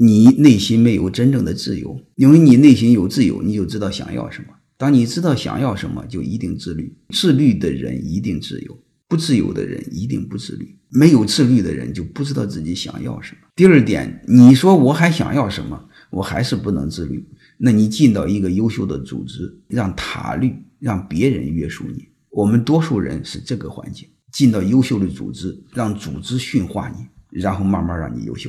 [0.00, 2.00] 你内心没有真正的自由。
[2.14, 4.48] 因为你内心有自由你就知道想要什么。
[4.76, 6.96] 当你知道想要什么就一定自律。
[7.10, 8.78] 自律的人一定自由。
[9.08, 10.78] 不自由的人一定不自律。
[10.90, 13.48] 没有自律的人就不知道自己想要什么。
[13.56, 17.26] 第二点你说我还想要什么我还是不能自律。
[17.56, 22.06] 那你进到一个优秀的组织让塔律让别人约束你。
[22.30, 24.08] 我们多数人是这个环境。
[24.30, 28.48] 进到优秀的组织让组织驯化你然后慢慢让你优秀。